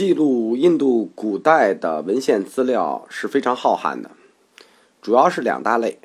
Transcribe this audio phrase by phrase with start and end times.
[0.00, 4.10] 记录印度古代的文献资料是非常浩瀚的，
[5.02, 5.98] 主要是两大类，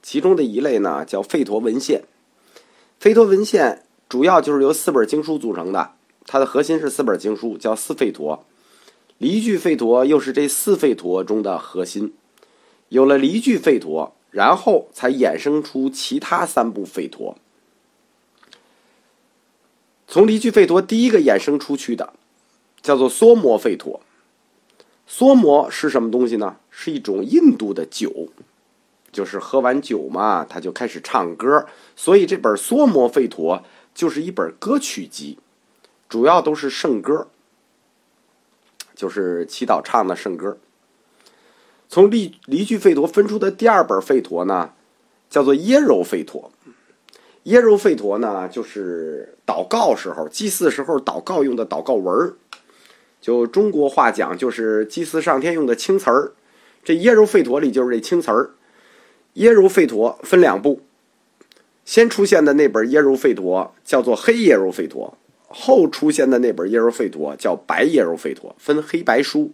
[0.00, 2.04] 其中的一类呢叫吠陀文献。
[2.98, 5.90] 吠陀文献主要就是由四本经书组成的，
[6.24, 8.42] 它的核心是四本经书，叫四吠陀。
[9.18, 12.14] 离句吠陀又是这四吠陀中的核心。
[12.88, 17.36] 有了离句吠陀，然后才衍生出其他三部吠陀。
[20.08, 22.14] 从离句吠陀第一个衍生出去的。
[22.86, 24.00] 叫做梭摩吠陀，
[25.08, 26.54] 梭摩是什么东西呢？
[26.70, 28.28] 是一种印度的酒，
[29.10, 35.36] 就是喝完酒嘛，他就开始唱歌，所以这本梭摩吠陀就是一本歌曲集，
[36.08, 37.26] 主要都是圣歌，
[38.94, 40.56] 就是祈祷唱的圣歌。
[41.88, 44.70] 从离离句吠陀分出的第二本吠陀呢，
[45.28, 46.52] 叫做耶柔吠陀，
[47.42, 52.36] 耶柔吠陀呢就是祷告时候、祭祀时候祷告用的祷告文儿。
[53.26, 56.30] 就中国话讲，就是祭祀上天用的青瓷儿。
[56.84, 58.50] 这耶柔吠陀里就是这青瓷儿。
[59.32, 60.80] 耶柔吠陀分两部，
[61.84, 69.50] 先出现的那本耶柔吠陀叫做黑耶柔吠陀，后出现的那本耶柔吠陀叫白耶柔吠陀，分黑白书。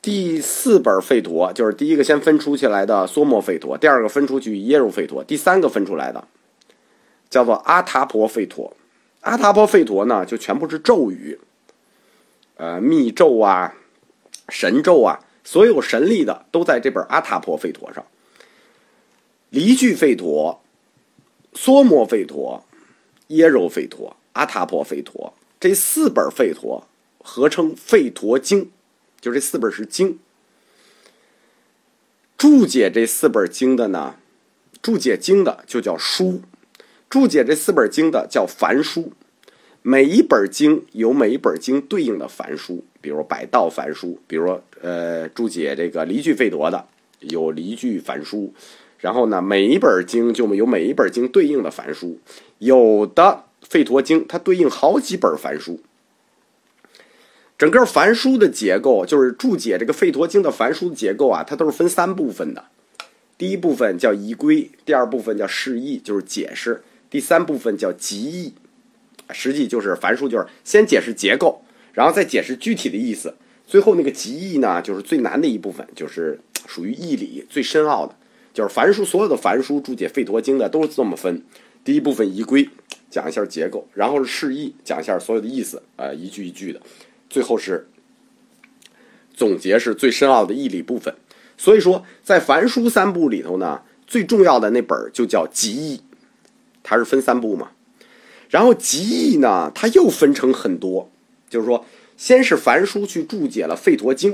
[0.00, 6.26] 第四本吠陀就是第一个先分出去来的梭摩吠陀，第二个分出去耶柔吠陀，第三个分出来的
[7.28, 8.74] 叫做阿塔婆吠陀。
[9.20, 11.38] 阿塔波吠陀呢，就全部是咒语，
[12.56, 13.74] 呃，密咒啊，
[14.48, 18.04] 神咒啊，所有神力的都在这本阿塔波吠陀上。
[19.50, 20.62] 离句吠陀、
[21.54, 22.64] 梭摩吠陀、
[23.28, 26.86] 耶柔吠陀、阿塔波吠陀这四本吠陀
[27.18, 28.70] 合称吠陀经，
[29.20, 30.18] 就这四本是经。
[32.36, 34.14] 注解这四本经的呢，
[34.80, 36.42] 注解经的就叫书。
[37.10, 39.12] 注解这四本经的叫梵书，
[39.80, 46.84] 每一本经有每一本经对应的梵书，比如百道梵书，比如呃注解这个离句费陀的
[47.20, 48.52] 有离句梵书，
[48.98, 52.18] 然后呢每一本经就有每一本经对应的梵书，
[52.58, 55.80] 有的费陀经它对应好几本梵书。
[57.56, 62.66] 整个梵书的结构就是注解这个费陀经的梵书的结构啊，它都是分三部分的，
[63.36, 66.82] 第一部分叫仪规，第二部分叫释义，就是解释。
[67.10, 68.52] 第三部分叫集义，
[69.30, 73.34] 实际就是凡书，就是先解释结构，然后再解释具体的意思。
[73.66, 78.14] 最后那个集义呢，就是最难的一部分，就是属于义理最深奥的。
[78.54, 81.42] 就是凡书所有的凡书注解《吠陀经》的都是这么分：
[81.84, 82.68] 第一部分仪规，
[83.10, 86.80] 讲一下结构；然后是释义，讲一下所有的意思，呃，一句一句的；
[87.30, 87.86] 最后是
[89.32, 91.14] 总结，是最深奥的义理部分。
[91.56, 96.00] 所以说，在凡书三部里头呢，最重要的那本就叫集义。
[96.88, 97.68] 它是分三部嘛，
[98.48, 101.10] 然后集义呢，它又分成很多，
[101.50, 101.84] 就是说，
[102.16, 104.32] 先是梵书去注解了《吠陀经》，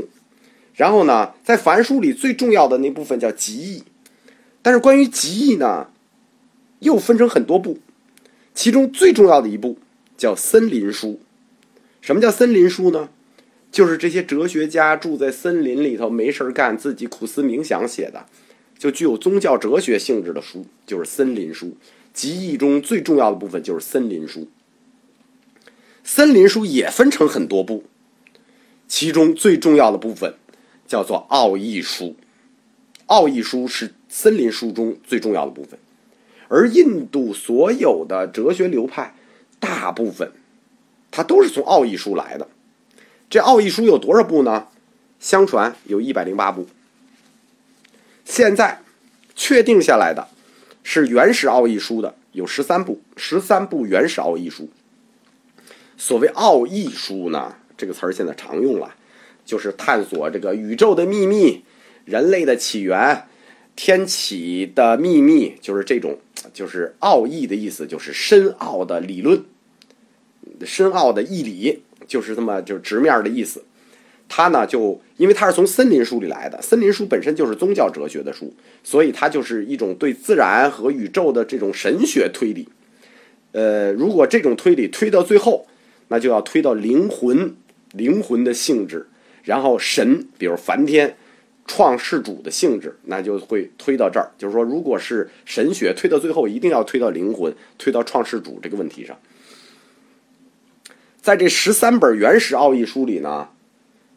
[0.74, 3.82] 然后呢，在梵书里最重要的那部分叫集义，
[4.62, 5.88] 但是关于集义呢，
[6.78, 7.80] 又分成很多部，
[8.54, 9.76] 其中最重要的一部
[10.16, 11.18] 叫森林书。
[12.00, 13.08] 什么叫森林书呢？
[13.72, 18.24] 就是这些哲学家住在森林里头没事干，自己苦思冥想写的，
[18.78, 21.76] 就具有宗教哲学性质的书，就是森林书。
[22.14, 24.48] 集义中最重要的部分就是森林书。
[26.04, 27.84] 森林书也分成很多部，
[28.86, 30.34] 其中最重要的部分
[30.86, 32.14] 叫做奥义书。
[33.06, 35.78] 奥义书是森林书中最重要的部分，
[36.48, 39.14] 而印度所有的哲学流派
[39.58, 40.30] 大部分，
[41.10, 42.48] 它都是从奥义书来的。
[43.28, 44.68] 这奥义书有多少部呢？
[45.18, 46.68] 相传有一百零八部。
[48.24, 48.82] 现在
[49.34, 50.28] 确定下来的。
[50.84, 54.68] 是原始奥义书的有十三部，十三部原始奥义书。
[55.96, 58.94] 所谓奥义书呢，这个词儿现在常用了，
[59.44, 61.64] 就是探索这个宇宙的秘密、
[62.04, 63.26] 人类的起源、
[63.74, 66.18] 天启的秘密，就是这种，
[66.52, 69.42] 就是奥义的意思，就是深奥的理论、
[70.64, 73.64] 深奥的义理，就是这么就是直面的意思。
[74.28, 82.68] 他呢，就因为他是从森林书里来的，森林书本身就是宗教哲学的书，所以它就是一种对自然和宇宙的这种神学推理。
[83.52, 85.66] 呃，如果这种推理推到最后，
[86.08, 87.54] 那就要推到灵魂、
[87.92, 89.06] 灵魂的性质，
[89.44, 91.16] 然后神，比如梵天
[91.66, 94.32] 创世主的性质，那就会推到这儿。
[94.36, 99.16] 就是说，如果是神学推到最后，一定要推到灵魂，推到创世主这个问题上。
[101.20, 103.50] 在这十三本原始奥义书里呢。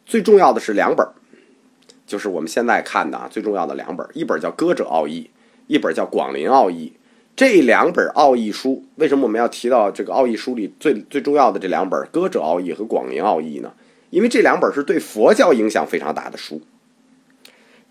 [0.08, 1.06] 最重要的是两本
[2.06, 5.24] 就是我们现在看的啊，最重要的两本一本叫《歌者奥义》，
[5.66, 6.94] 一本叫《广林奥义》。
[7.36, 13.72] 这两本奥义书，为什么我们要提到这个奥义书里最最重要的这两本《歌者奥义》和《广陵奥义》呢？
[14.08, 16.62] 因为这两本是对佛教影响非常大的书。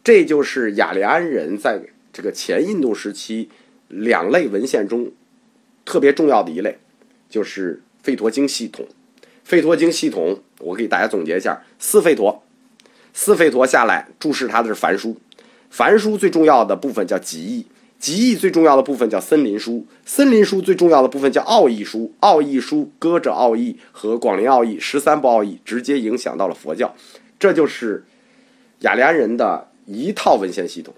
[0.04, 1.80] 这就是雅利安人在
[2.12, 3.50] 这个前印度时期
[3.88, 5.12] 两类文献中
[5.86, 6.80] 特别重要的一类，
[7.30, 8.88] 就是吠陀经系统。
[9.48, 12.44] 吠陀经系统，我给大家总结一下：四吠陀，
[13.14, 15.18] 四吠陀下来注释它的是梵书，
[15.70, 17.66] 梵书最重要的部分叫集义。
[18.00, 26.96] 集义最重要的部分叫森林书，森林书最重要的部分叫奥义书，奥义书歌者奥义和广陵奥义十三部奥义直接影响到了佛教，
[27.40, 28.06] 这就是
[28.82, 30.94] 雅利安人的一套文献系统。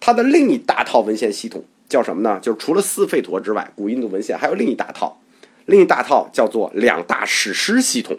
[0.00, 2.40] 它的另一大套文献系统叫什么呢？
[2.40, 5.20] 就是除了四吠陀之外，古印度文献还有另一大套，
[5.66, 8.16] 另一大套叫做两大史诗系统。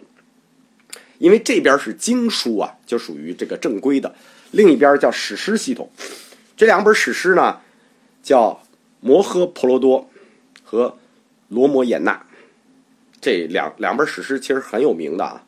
[1.20, 4.10] 因为这边是经书啊，就属于这个正规的；
[4.50, 5.88] 另一边叫史诗系统。
[6.56, 7.60] 这两本史诗呢？
[8.22, 8.62] 叫
[9.00, 10.10] 摩诃婆罗多
[10.62, 10.98] 和
[11.48, 12.22] 罗摩衍那，
[13.18, 15.42] 这两两本史诗其实很有名的啊。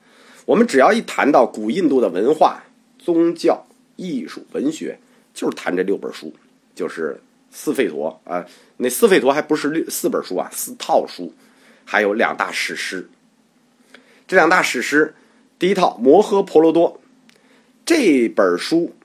[0.47, 2.63] 我们只要一谈到古印度的文化、
[2.99, 3.67] 宗教、
[3.97, 4.99] 艺术、文学，
[5.35, 6.35] 就是谈这六本书，
[6.75, 7.21] 就是
[7.51, 8.45] 四吠陀啊。
[8.79, 11.33] 那四吠陀还不是六四本书啊，四套书，
[11.85, 13.09] 还有两大史诗。
[14.27, 15.15] 这两大史诗，
[15.63, 17.01] 第一套摩诃婆罗多
[17.87, 18.97] 这本书，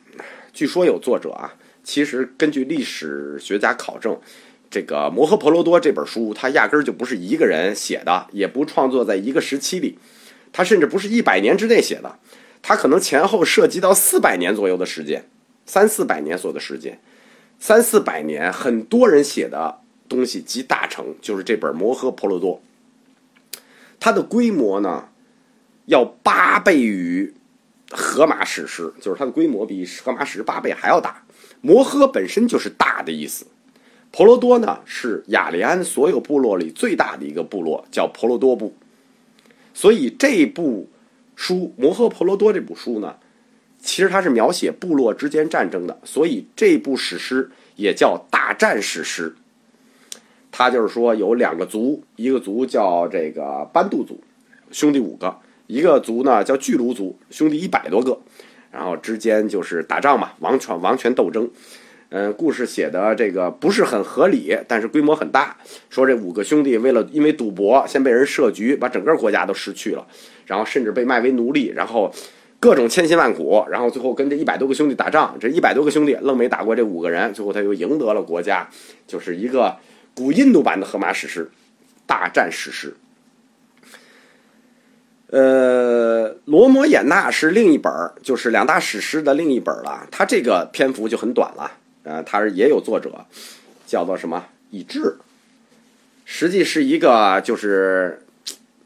[0.51, 1.53] 据说有作者啊。
[1.83, 4.19] 其实根据历史学家考证，
[4.67, 9.99] 这个《摩诃婆罗多》这本书，它压根儿就不是一个人写的，也不创作在一个时期里，
[10.51, 12.17] 它甚至不是一百年之内写的，
[12.63, 15.29] 它可能前后涉及到四百年左右的时间，
[15.67, 16.99] 三四百年左右的时间，
[17.59, 22.59] 三四百年，很多人写的东西集大成，就是这本《摩诃婆罗多》，
[23.99, 25.09] 它的规模呢，
[25.87, 27.33] 要八倍于
[27.95, 31.23] 《荷马史诗》，就是它的规模比《荷马史诗》八倍还要大。
[31.61, 33.45] 摩诃本身就是大的意思，
[34.11, 38.75] 婆罗多呢是雅利安所有部落里最大的一个部落，叫婆罗多部。
[39.73, 40.89] 所以这部
[41.35, 43.15] 书《摩诃婆罗多》这部书呢，
[43.79, 49.35] 其实它是描写部落之间战争的，所以这部史诗也叫大战史诗。
[50.51, 54.19] 它就是说有两个族，一个族叫这个班杜族，
[54.71, 58.19] 兄弟五个；一个族呢叫巨卢族，兄弟一百多个。
[58.69, 61.49] 然后之间就是打仗嘛，王权王权斗争，
[62.09, 65.55] 嗯，故事写的这个不是很合理，但是规模很大。
[65.89, 70.05] 说这五个兄弟为了因为赌博，先被人设局，把整个国家都失去了，
[70.45, 72.13] 然后甚至被卖为奴隶，然后
[72.59, 78.69] 各种千辛万苦，然后最后跟这一百多个兄弟打仗，这一百多个兄弟愣没打过这五个人，最后他又赢得了国家，
[79.07, 79.77] 就是一个
[80.13, 81.49] 古印度版的荷马史诗，
[82.05, 82.93] 大战史诗。
[85.29, 87.91] 呃，罗摩衍那是另一本
[88.23, 90.07] 就是两大史诗的另一本了。
[90.09, 91.71] 它这个篇幅就很短了，
[92.03, 93.25] 呃，它也有作者，
[93.85, 95.17] 叫做什么以智，
[96.23, 98.25] 实际是一个就是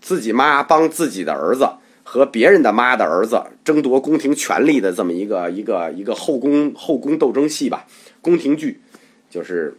[0.01, 1.69] 自己妈帮自己的儿子
[2.03, 7.85] 和别人的妈的儿子争夺宫廷权力的这么一个一个一个后宫后宫斗争戏吧，
[8.19, 8.81] 宫廷剧，
[9.29, 9.77] 就是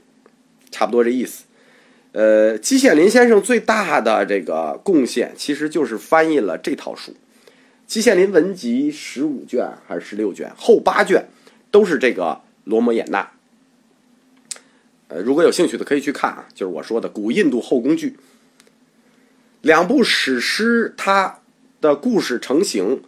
[0.70, 1.42] 差不多这意思。
[2.12, 7.12] 呃，季羡林先生最大的这个贡献，其实就是翻译了这套书，
[7.86, 11.30] 《季羡林文集》十五卷还是十六卷，后八卷
[11.70, 13.30] 都是这个罗摩衍那。
[15.08, 18.18] 呃，如果有兴趣的可以去看啊，就是我说的古印度后宫剧，
[19.62, 21.38] 两部史诗，它
[21.81, 23.02] 的故事成型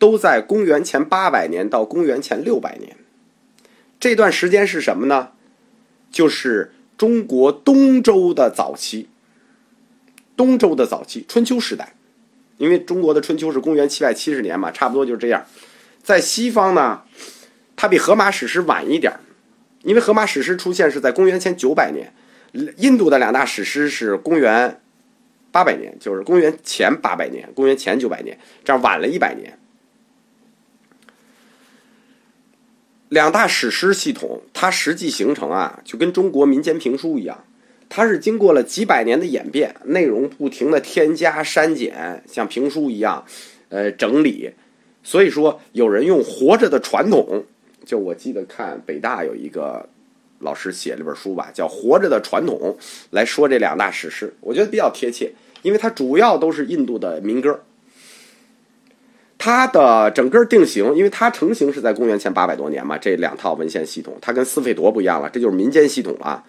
[0.00, 2.96] 都在公元前八百年到公元前六百年，
[4.00, 5.28] 这段时间是什么呢？
[6.10, 6.72] 就是。
[6.98, 9.08] 中国东周的早期，
[10.36, 11.94] 东周的早期，春秋时代，
[12.56, 15.46] 因为中国的春秋是公元七百七十年嘛，差不多就是这样。
[16.02, 17.02] 在西方呢，
[17.76, 19.12] 它比荷马史诗晚一点
[19.84, 22.12] 因为荷马史诗出现是在公元前九百年，
[22.78, 24.80] 印度的两大史诗是公元
[25.52, 29.56] 八百年，就是公元前八百年，公元前九百年，这样晚了一百年。
[33.08, 37.42] 两大史诗系统，它实际形成啊，就跟中国民间评书一样，
[37.88, 43.24] 它是经过了几百年的演变，内容不停的添加删减，像评书一样，
[43.70, 44.50] 呃，整理。
[45.02, 47.44] 所以说，有人用活着的传统，
[47.86, 49.88] 就我记得看北大有一个
[50.40, 52.76] 老师写了本书吧，叫《活着的传统》，
[53.10, 57.58] 来说这两大史诗，我觉得比较贴切，因为它主要都是印度的民歌。
[59.38, 66.44] 它的整个定型，因为它成型是在公元前八百多年嘛，这两套文献系统，它跟斯费陀不一样了，这就是民间系统了。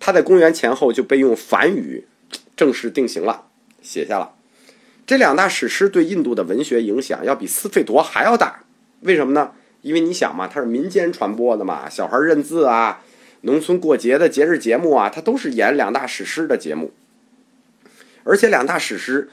[0.00, 2.04] 它在公元前后就被用梵语
[2.56, 3.46] 正式定型了，
[3.80, 4.32] 写下了。
[5.06, 8.64] 这两大史诗对印度的文学影响要比斯费陀还要大，
[9.02, 9.52] 为什么呢？
[9.82, 13.02] 因为你想嘛，它是民间传播的嘛，小孩认字啊，
[13.42, 16.92] 农村过节的节日节目啊，它都是演两大史诗的节目。
[18.24, 19.30] 而且两大史诗，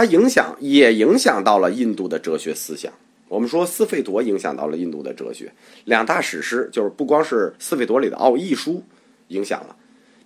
[0.00, 2.90] 它影响也影响到了印度的哲学思想。
[3.28, 5.52] 我们说斯费陀影响到了印度的哲学，
[5.84, 8.82] 两大史诗就是不光是斯费陀里的奥义书
[9.28, 9.76] 影响了，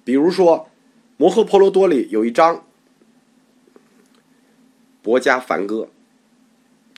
[0.05, 0.59] 比如说
[1.17, 2.55] 《摩诃婆罗多》里有一章
[5.03, 5.77] 《博伽梵歌》，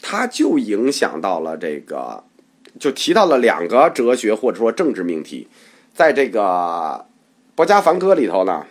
[0.03, 2.25] 它就影响到了这个，
[2.79, 5.49] 就提到了两个哲学或者说政治命题。
[5.95, 6.43] 在这个
[7.55, 8.67] 《博伽梵歌》里头呢，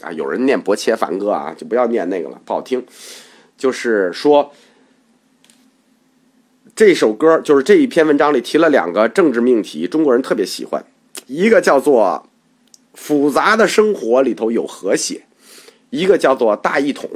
[0.00, 2.84] 啊，有人念《博切梵歌》啊，就不要念那个了，不好听。
[3.64, 4.52] 就是说。
[6.76, 10.84] 这首歌就是这一篇文章里提了两个政治命题，中国人特别喜欢。
[11.28, 12.28] 一个叫做
[12.94, 15.22] “复杂的生活里头有和谐”，
[15.90, 17.08] 一个叫做“大一统”。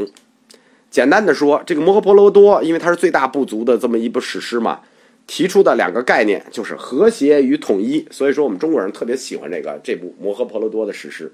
[0.92, 4.80] 简单的说，这个《摩诃婆罗多》因为它是最大部族的这么一部史诗嘛，
[5.26, 8.06] 提出的两个概念就是和谐与统一。
[8.12, 11.32] 所以说，我们中国人特别喜欢这个这部《摩诃婆罗多》的史诗。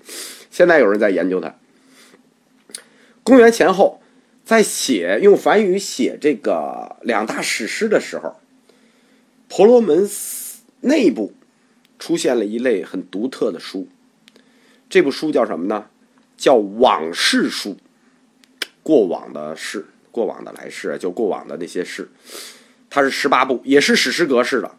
[0.51, 1.55] 现在有人在研究它。
[3.23, 4.01] 公元前后。
[4.45, 8.37] 在写用梵语写这个两大史诗的时候，
[9.49, 10.09] 婆罗门
[10.81, 11.33] 内部
[11.99, 13.89] 出现了一类很独特的书。
[14.91, 15.87] 这部书叫什么呢？
[16.37, 17.79] 叫往事书，
[18.83, 22.11] 过往的事，过往的来世，就过往的那些事。
[22.91, 24.77] 它是十八部，也是史诗格式的。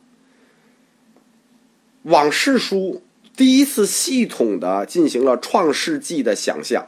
[2.03, 3.01] 往事书
[3.35, 6.87] 第一次系统的进行了创世纪的想象，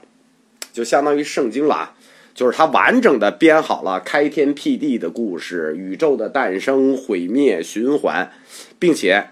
[0.71, 1.95] 就相当于圣经了啊。
[2.37, 8.31] 就是他完整的编好了开天辟地的故事、宇宙的诞生、毁灭、循环，
[8.77, 9.29] 并且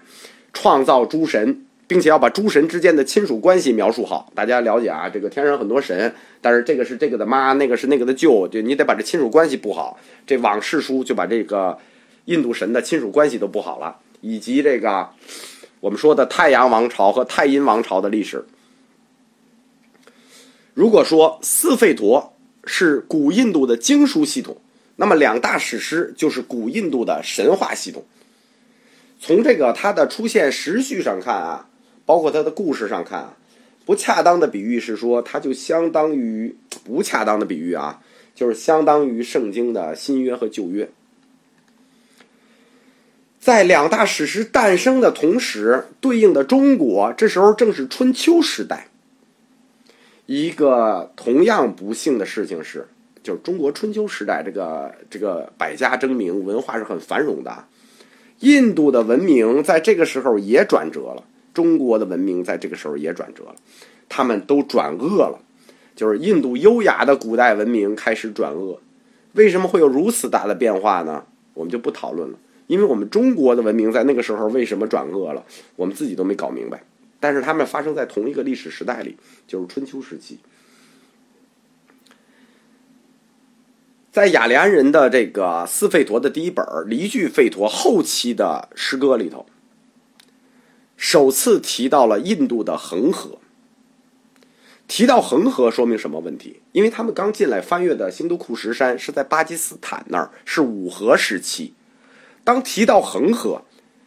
[0.52, 4.32] 创造诸神，并且要把诸神之间的亲属关系描述好。
[4.34, 9.96] 大家了解啊，这个天上很多神，但是这个是这个的妈，那个是那个的舅，就你得把这亲属关系布好。
[10.26, 11.78] 这往事书就把这个
[12.24, 15.10] 印度神的亲属关系都布好了，以及这个
[15.78, 18.44] 我们说的太阳王朝和太阴王朝的历史。
[20.74, 22.32] 如果说四费陀。
[22.66, 24.58] 是古印度的经书系统，
[24.96, 28.04] 那么两大史诗就是古印度的神话系统。
[29.18, 31.68] 从这个它的出现时序上看啊，
[32.04, 33.36] 包括它的故事上看啊，
[33.86, 38.00] 不恰当的比喻是说，它就相当于不恰当的比喻啊，
[38.34, 40.90] 就是相当于圣经的新约和旧约。
[43.40, 48.88] 在两大史诗诞生的同时，对应的中国这时候正是春秋时代。
[50.26, 52.86] 一个同样不幸的事情是，
[53.22, 57.64] 就是中国春秋时代这个这个百家争鸣，文化是很繁荣的。
[58.40, 61.22] 印度的文明在这个时候也转折了，
[61.54, 63.54] 中国的文明在这个时候也转折了，
[64.08, 65.38] 他们都转恶了。
[65.94, 68.78] 就是印度优雅的古代文明开始转恶，
[69.32, 71.24] 为什么会有如此大的变化呢？
[71.54, 75.42] 我们就不讨论了，因为我们中国的文明在那个时候为什么转恶了，
[75.76, 76.82] 我们自己都没搞明白。
[77.26, 79.16] 但是他们发生在同一个历史时代里，
[79.48, 80.38] 就是春秋时期。
[84.12, 89.44] 在雅利安人的这个斯费陀的第一本《离句费陀》后期的诗歌里头，
[90.96, 93.40] 首次提到了印度的恒河。
[94.86, 96.60] 提到恒河，说明什么问题？
[96.70, 101.74] 因为他们刚进来翻越的新都库什山是在巴基斯坦那儿，是五河时期。
[102.44, 103.62] 当提到恒河，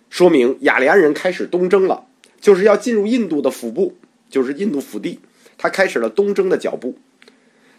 [0.09, 2.05] 说明雅利安人开始东征了。
[2.39, 3.95] 就是要进入印度的腹部，
[4.29, 5.19] 就是印度腹地，
[5.57, 6.97] 他开始了东征的脚步。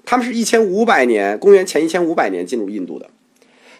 [0.05, 3.09] 他们是一千五百年，公元前一千五百年进入印度的。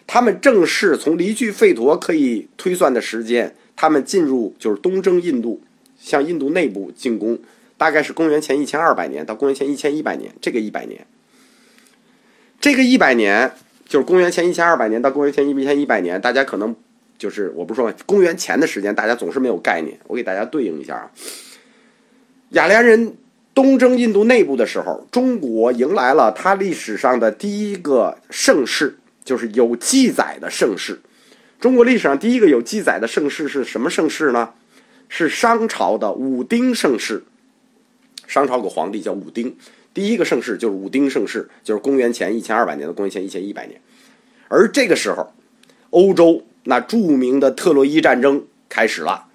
[0.07, 5.61] 他们正式从离句费陀可以推算的时间，他们进入就是东征印度，
[5.99, 7.39] 向印度内部进攻，
[7.77, 10.33] 大概是公元前一千二百年到公元前一千一百年。
[10.41, 11.05] 这个一百年，
[12.59, 13.51] 这个一百年
[13.87, 16.75] 就是公元前一千二百年到公元前一千一百年，大家可能。
[17.21, 19.95] 就是我不是说公元前的时间，大家总是没有概念。
[20.07, 21.11] 我给大家对应一下啊，
[22.49, 23.15] 雅利安人
[23.53, 30.99] 东征印度内部的时候，中国迎来了他历史上的第一个盛世，就是有记载的盛世。
[31.59, 34.49] 中国历史上第一个有记载的盛世是什么盛世呢？
[35.07, 37.23] 是商朝的武丁盛世。
[38.25, 39.55] 商朝有个皇帝叫武丁，
[39.93, 43.79] 第一个盛世就是武丁盛世，就是公元前一千二百年到公元前一千一百年。
[44.47, 45.31] 而这个时候，
[45.91, 46.43] 欧洲。
[46.63, 49.25] 那著名的特洛伊战争开始了，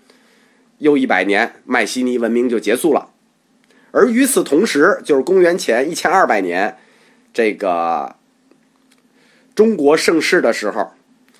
[0.79, 3.11] 又一百年，迈锡尼文明就结束了。
[3.91, 6.77] 而与此同时，就是公元前一千二百年，
[7.33, 8.17] 这个
[9.55, 10.93] 中国盛世的时候，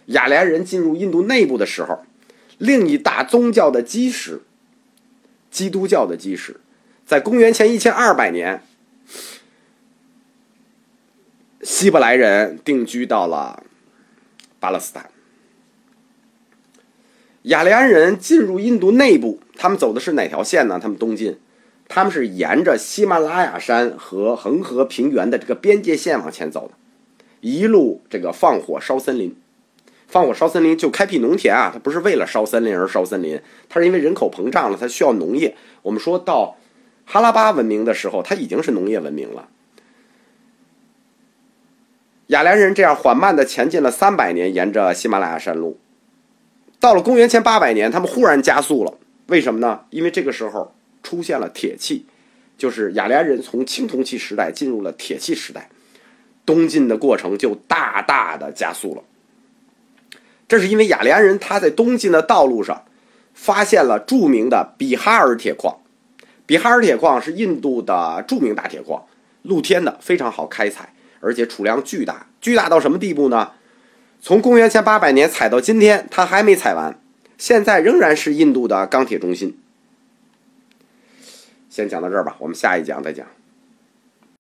[0.07, 2.05] 雅利安人进入印度内部的时候，
[2.59, 4.41] 另一大宗教的基石——
[5.51, 6.61] 基督教的基石，
[7.05, 8.63] 在公元前一千二百年，
[11.63, 13.63] 希伯来人定居到了
[14.59, 15.11] 巴勒斯坦。
[17.47, 20.81] 雅利安人进入印度内部，他们走的是哪条线呢？
[20.83, 21.39] 他们东进，
[21.87, 26.75] 他们是沿着喜马拉雅山和恒河平原的这个边界线往前走的，
[27.41, 29.37] 一路这个放火烧森林，
[30.09, 31.71] 放火烧森林就开辟农田啊！
[31.73, 35.55] 它不是为了烧森林而烧森林，它是因为人口膨胀了，它需要农业。
[35.83, 36.57] 我们说到
[37.05, 39.49] 哈拉巴文明的时候，它已经是农业文明了。
[42.27, 45.79] 雅利安人这样缓慢的前进了三百年，沿着喜马拉雅山路。
[46.79, 48.95] 到了公元前八百年，他们忽然加速了。
[49.27, 49.81] 为什么呢？
[49.91, 52.07] 因为这个时候出现了铁器，
[52.57, 55.69] 就是雅利安人从青铜器时代进入了铁器时代，
[56.45, 59.03] 东进的过程就大大的加速了。
[60.47, 62.85] 这是因为雅利安人他在东进的道路上
[63.35, 65.77] 发现了著名的比哈尔铁矿。
[66.47, 69.05] 比哈尔铁矿是印度的著名大铁矿，
[69.43, 73.51] 露天的，非常好开采，而且储量巨大，巨大到什么地步呢？
[74.27, 76.99] 从公元前八百年采到今天，它还没采完，
[77.39, 79.57] 现在仍然是印度的钢铁中心。
[81.71, 83.25] 先讲到这儿吧，我们下一讲再讲。